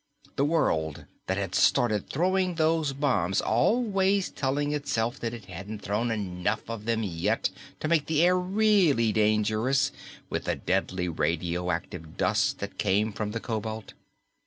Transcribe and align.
The 0.35 0.45
world 0.45 1.05
that 1.27 1.37
had 1.37 1.53
started 1.53 2.09
throwing 2.09 2.55
those 2.55 2.91
bombs, 2.91 3.39
always 3.39 4.31
telling 4.31 4.73
itself 4.73 5.19
that 5.19 5.31
it 5.31 5.45
hadn't 5.45 5.83
thrown 5.83 6.09
enough 6.09 6.67
of 6.67 6.85
them 6.85 7.03
yet 7.03 7.51
to 7.81 7.87
make 7.87 8.07
the 8.07 8.23
air 8.23 8.35
really 8.35 9.11
dangerous 9.11 9.91
with 10.27 10.45
the 10.45 10.55
deadly 10.55 11.07
radioactive 11.07 12.17
dust 12.17 12.57
that 12.57 12.79
came 12.79 13.13
from 13.13 13.29
the 13.29 13.39
cobalt. 13.39 13.93